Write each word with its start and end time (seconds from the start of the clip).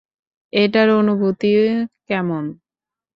এটার 0.53 0.87
অনুভূতি 0.99 1.51
কেমন? 2.07 2.43